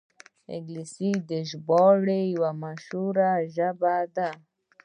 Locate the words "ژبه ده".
3.55-4.29